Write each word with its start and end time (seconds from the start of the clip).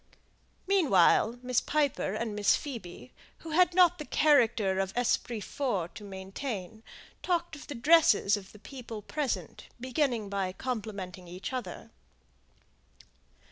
Meanwhile 0.65 1.37
Miss 1.43 1.61
Piper 1.61 2.15
and 2.15 2.33
Miss 2.35 2.55
Phoebe, 2.55 3.13
who 3.37 3.51
had 3.51 3.75
not 3.75 3.99
the 3.99 4.05
character 4.05 4.79
of 4.79 4.91
esprit 4.97 5.41
forts 5.43 5.93
to 5.99 6.03
maintain, 6.03 6.81
talked 7.21 7.55
of 7.55 7.67
the 7.67 7.75
dresses 7.75 8.35
of 8.35 8.51
the 8.51 8.57
people 8.57 9.03
present, 9.03 9.67
beginning 9.79 10.27
by 10.27 10.53
complimenting 10.53 11.27
each 11.27 11.53
other. 11.53 11.91